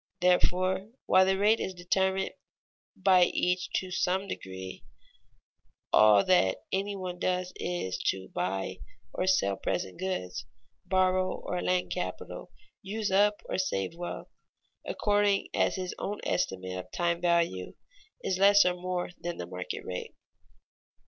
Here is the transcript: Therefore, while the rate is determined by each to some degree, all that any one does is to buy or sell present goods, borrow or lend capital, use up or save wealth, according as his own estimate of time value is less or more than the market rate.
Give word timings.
Therefore, 0.19 0.89
while 1.05 1.27
the 1.27 1.37
rate 1.37 1.59
is 1.59 1.75
determined 1.75 2.31
by 2.95 3.25
each 3.25 3.69
to 3.75 3.91
some 3.91 4.27
degree, 4.27 4.83
all 5.93 6.25
that 6.25 6.57
any 6.71 6.95
one 6.95 7.19
does 7.19 7.53
is 7.57 7.99
to 8.07 8.29
buy 8.33 8.79
or 9.13 9.27
sell 9.27 9.57
present 9.57 9.99
goods, 9.99 10.47
borrow 10.87 11.31
or 11.31 11.61
lend 11.61 11.91
capital, 11.91 12.49
use 12.81 13.11
up 13.11 13.41
or 13.47 13.59
save 13.59 13.93
wealth, 13.93 14.31
according 14.87 15.49
as 15.53 15.75
his 15.75 15.93
own 15.99 16.19
estimate 16.23 16.79
of 16.79 16.91
time 16.91 17.21
value 17.21 17.75
is 18.23 18.39
less 18.39 18.65
or 18.65 18.73
more 18.73 19.11
than 19.19 19.37
the 19.37 19.45
market 19.45 19.85
rate. 19.85 20.15